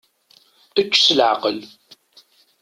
[0.81, 1.59] Ečč s leɛqel.